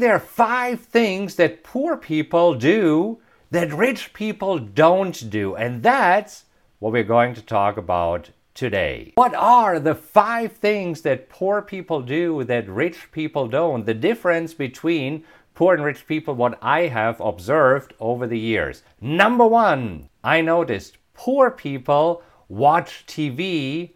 [0.00, 5.54] there are five things that poor people do that rich people don't do.
[5.54, 6.44] And that's
[6.78, 9.12] what we're going to talk about today.
[9.16, 13.84] What are the five things that poor people do that rich people don't?
[13.84, 15.24] The difference between
[15.54, 18.82] poor and rich people, what I have observed over the years.
[19.00, 23.90] Number one, I noticed poor people watch TV,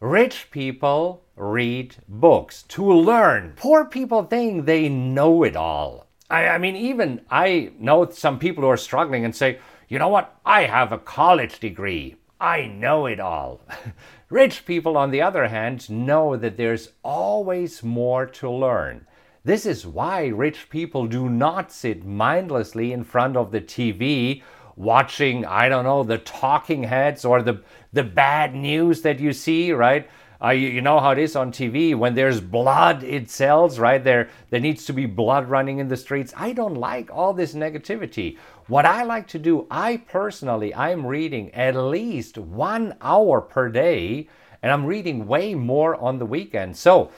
[0.00, 3.54] rich people read books to learn.
[3.56, 6.06] Poor people think they know it all.
[6.28, 10.08] I, I mean, even I know some people who are struggling and say, you know
[10.08, 12.16] what, I have a college degree.
[12.40, 13.60] I know it all.
[14.30, 19.06] Rich people, on the other hand, know that there's always more to learn.
[19.44, 24.42] This is why rich people do not sit mindlessly in front of the TV
[24.76, 29.72] watching, I don't know, the talking heads or the, the bad news that you see,
[29.72, 30.08] right?
[30.40, 34.04] Uh, you, you, know how it is on TV when there's blood, it sells, right?
[34.04, 36.32] There, there needs to be blood running in the streets.
[36.36, 38.38] I don't like all this negativity.
[38.68, 44.28] What I like to do, I personally, I'm reading at least one hour per day,
[44.62, 46.76] and I'm reading way more on the weekend.
[46.76, 47.10] So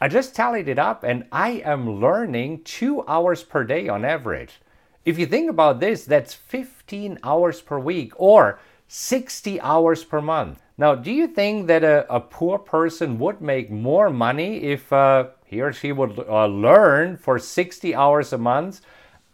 [0.00, 4.60] I just tallied it up, and I am learning two hours per day on average.
[5.04, 10.60] If you think about this, that's 15 hours per week or 60 hours per month.
[10.78, 15.28] Now, do you think that a, a poor person would make more money if uh,
[15.44, 18.80] he or she would uh, learn for 60 hours a month?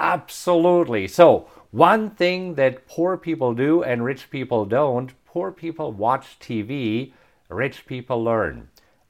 [0.00, 1.06] Absolutely.
[1.06, 7.12] So, one thing that poor people do and rich people don't poor people watch TV,
[7.48, 8.68] rich people learn.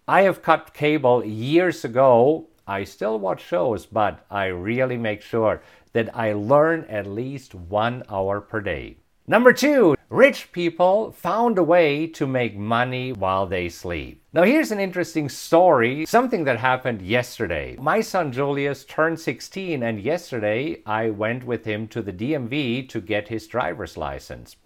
[0.08, 2.48] I have cut cable years ago.
[2.66, 8.02] I still watch shows, but I really make sure that I learn at least one
[8.08, 8.96] hour per day.
[9.26, 14.22] Number two, rich people found a way to make money while they sleep.
[14.32, 17.76] Now, here's an interesting story, something that happened yesterday.
[17.80, 23.00] My son Julius turned 16, and yesterday I went with him to the DMV to
[23.00, 24.56] get his driver's license.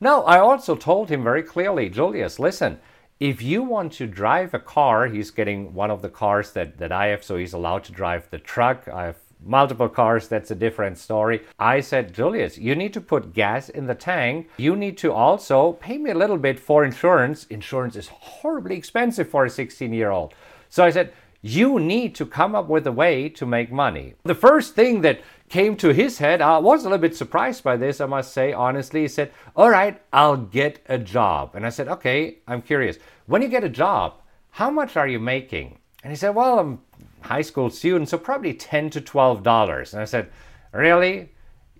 [0.00, 2.78] Now, I also told him very clearly Julius, listen,
[3.20, 6.92] if you want to drive a car, he's getting one of the cars that, that
[6.92, 8.86] I have, so he's allowed to drive the truck.
[8.86, 11.42] I have multiple cars, that's a different story.
[11.58, 14.48] I said, Julius, you need to put gas in the tank.
[14.58, 17.44] You need to also pay me a little bit for insurance.
[17.44, 20.34] Insurance is horribly expensive for a 16 year old.
[20.68, 24.14] So I said, you need to come up with a way to make money.
[24.24, 27.76] The first thing that came to his head, I was a little bit surprised by
[27.76, 29.02] this, I must say, honestly.
[29.02, 31.52] He said, All right, I'll get a job.
[31.54, 32.98] And I said, Okay, I'm curious.
[33.26, 34.14] When you get a job,
[34.50, 35.78] how much are you making?
[36.02, 36.80] And he said, Well, I'm
[37.20, 39.92] high school student, so probably 10 to 12 dollars.
[39.92, 40.30] And I said,
[40.72, 41.30] Really?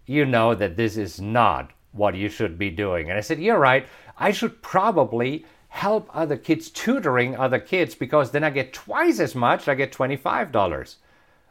[0.07, 3.11] You know that this is not what you should be doing.
[3.11, 3.87] And I said, You're right.
[4.17, 9.35] I should probably help other kids, tutoring other kids, because then I get twice as
[9.35, 9.69] much.
[9.69, 10.97] I get $25.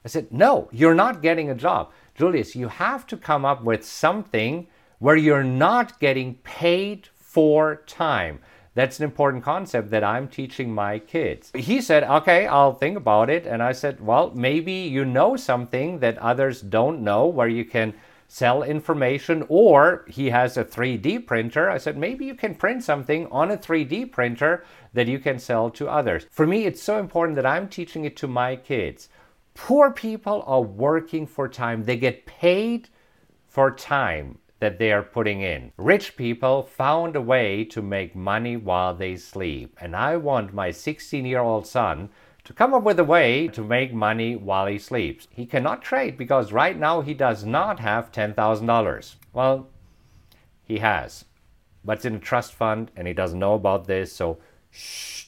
[0.03, 1.91] I said, No, you're not getting a job.
[2.15, 4.67] Julius, you have to come up with something
[4.99, 8.39] where you're not getting paid for time.
[8.77, 11.51] That's an important concept that I'm teaching my kids.
[11.55, 13.47] He said, Okay, I'll think about it.
[13.47, 17.95] And I said, Well, maybe you know something that others don't know where you can
[18.27, 21.71] sell information, or he has a 3D printer.
[21.71, 24.63] I said, maybe you can print something on a 3D printer
[24.93, 26.27] that you can sell to others.
[26.29, 29.09] For me, it's so important that I'm teaching it to my kids.
[29.55, 32.89] Poor people are working for time, they get paid
[33.47, 35.71] for time that they are putting in.
[35.77, 40.71] Rich people found a way to make money while they sleep, and I want my
[40.71, 42.09] 16 year old son
[42.43, 45.27] to come up with a way to make money while he sleeps.
[45.29, 49.15] He cannot trade because right now he does not have $10,000.
[49.33, 49.67] Well,
[50.63, 51.25] he has,
[51.83, 54.37] but it's in a trust fund and he doesn't know about this, so
[54.71, 55.25] shh,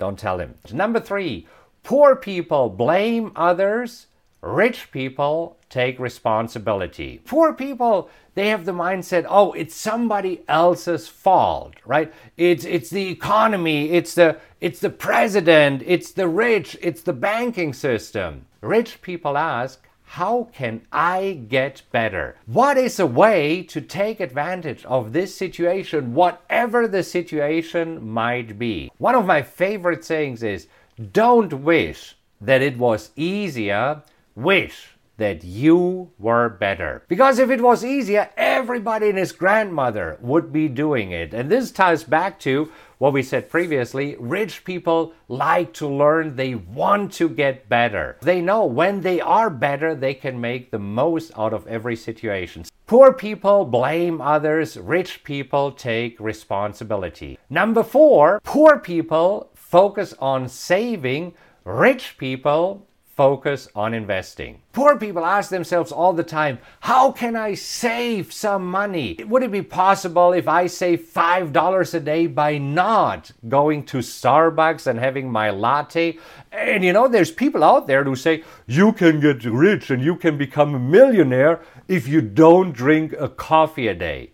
[0.00, 0.56] don't tell him.
[0.72, 1.46] Number three,
[1.84, 4.08] poor people blame others
[4.40, 7.20] Rich people take responsibility.
[7.24, 12.12] Poor people, they have the mindset, oh, it's somebody else's fault, right?
[12.36, 17.72] It's it's the economy, it's the it's the president, it's the rich, it's the banking
[17.72, 18.46] system.
[18.60, 22.36] Rich people ask, how can I get better?
[22.46, 28.90] What is a way to take advantage of this situation, whatever the situation might be?
[28.98, 30.68] One of my favorite sayings is
[31.12, 34.02] don't wish that it was easier
[34.38, 37.02] wish that you were better.
[37.08, 41.34] Because if it was easier, everybody and his grandmother would be doing it.
[41.34, 46.54] And this ties back to what we said previously rich people like to learn, they
[46.54, 48.16] want to get better.
[48.22, 52.64] They know when they are better, they can make the most out of every situation.
[52.86, 57.38] Poor people blame others, rich people take responsibility.
[57.50, 61.34] Number four, poor people focus on saving,
[61.64, 62.88] rich people
[63.18, 64.62] focus on investing.
[64.72, 69.18] Poor people ask themselves all the time, how can I save some money?
[69.26, 74.86] Would it be possible if I save $5 a day by not going to Starbucks
[74.86, 76.16] and having my latte?
[76.52, 80.14] And you know, there's people out there who say, you can get rich and you
[80.14, 84.30] can become a millionaire if you don't drink a coffee a day.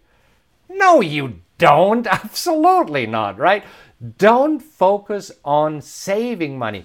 [0.68, 2.06] No, you don't.
[2.22, 3.64] Absolutely not, right?
[4.18, 6.84] Don't focus on saving money.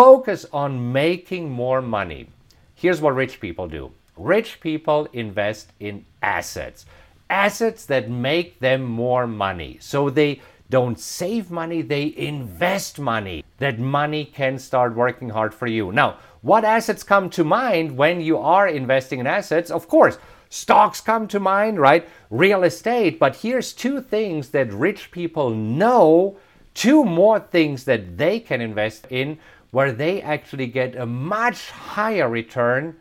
[0.00, 2.26] Focus on making more money.
[2.74, 6.86] Here's what rich people do rich people invest in assets,
[7.28, 9.76] assets that make them more money.
[9.78, 13.44] So they don't save money, they invest money.
[13.58, 15.92] That money can start working hard for you.
[15.92, 19.70] Now, what assets come to mind when you are investing in assets?
[19.70, 20.16] Of course,
[20.48, 22.08] stocks come to mind, right?
[22.30, 23.18] Real estate.
[23.18, 26.38] But here's two things that rich people know,
[26.72, 29.38] two more things that they can invest in
[29.70, 32.96] where they actually get a much higher return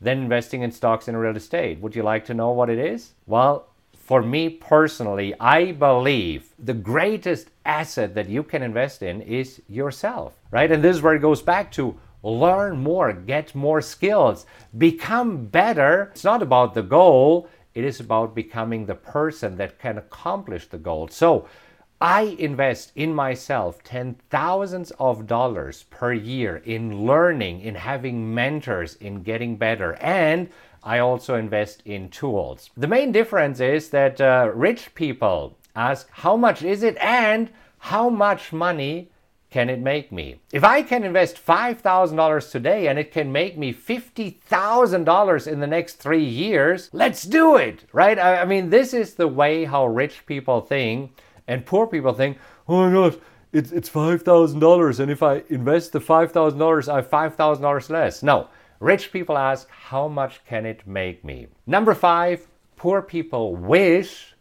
[0.00, 1.80] than investing in stocks and real estate.
[1.80, 3.12] Would you like to know what it is?
[3.26, 3.66] Well,
[3.96, 10.34] for me personally, I believe the greatest asset that you can invest in is yourself,
[10.50, 10.70] right?
[10.72, 16.10] And this is where it goes back to learn more, get more skills, become better.
[16.12, 20.78] It's not about the goal, it is about becoming the person that can accomplish the
[20.78, 21.08] goal.
[21.08, 21.46] So,
[22.00, 28.94] I invest in myself ten thousands of dollars per year in learning, in having mentors,
[28.94, 30.48] in getting better, and
[30.84, 32.70] I also invest in tools.
[32.76, 36.96] The main difference is that uh, rich people ask, How much is it?
[36.98, 39.10] and how much money
[39.50, 40.36] can it make me?
[40.52, 45.94] If I can invest $5,000 today and it can make me $50,000 in the next
[45.94, 48.18] three years, let's do it, right?
[48.18, 51.12] I, I mean, this is the way how rich people think
[51.48, 53.20] and poor people think, oh my God,
[53.52, 55.00] it's, it's $5,000.
[55.00, 58.22] And if I invest the $5,000, I have $5,000 less.
[58.22, 58.48] No,
[58.78, 61.48] rich people ask, how much can it make me?
[61.66, 62.46] Number five,
[62.76, 64.34] poor people wish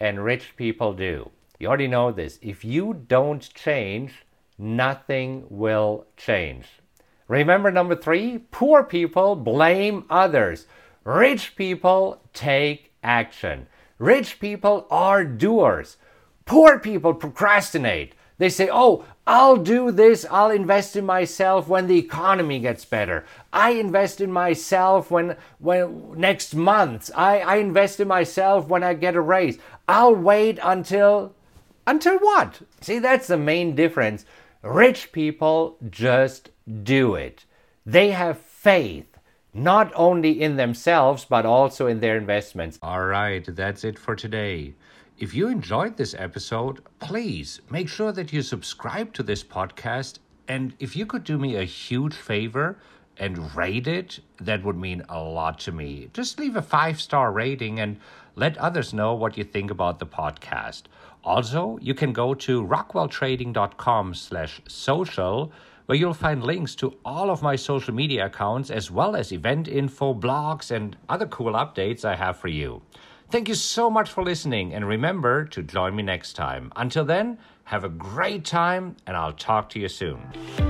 [0.00, 1.30] and rich people do.
[1.60, 2.38] You already know this.
[2.40, 4.24] If you don't change,
[4.56, 6.66] nothing will change.
[7.26, 8.38] Remember number three?
[8.50, 10.66] Poor people blame others.
[11.04, 13.66] Rich people take action.
[13.98, 15.98] Rich people are doers.
[16.48, 18.14] Poor people procrastinate.
[18.38, 23.26] They say, oh, I'll do this, I'll invest in myself when the economy gets better.
[23.52, 27.10] I invest in myself when, when next month.
[27.14, 29.58] I, I invest in myself when I get a raise.
[29.86, 31.34] I'll wait until
[31.86, 32.60] until what?
[32.80, 34.24] See, that's the main difference.
[34.62, 36.48] Rich people just
[36.82, 37.44] do it.
[37.84, 39.18] They have faith,
[39.52, 42.78] not only in themselves, but also in their investments.
[42.80, 44.74] All right, that's it for today.
[45.18, 50.20] If you enjoyed this episode, please make sure that you subscribe to this podcast.
[50.46, 52.78] And if you could do me a huge favor
[53.16, 56.08] and rate it, that would mean a lot to me.
[56.12, 57.98] Just leave a five star rating and
[58.36, 60.84] let others know what you think about the podcast.
[61.24, 65.50] Also, you can go to rockwelltrading.com slash social
[65.86, 69.66] where you'll find links to all of my social media accounts as well as event
[69.66, 72.82] info, blogs, and other cool updates I have for you.
[73.30, 76.72] Thank you so much for listening, and remember to join me next time.
[76.76, 80.67] Until then, have a great time, and I'll talk to you soon.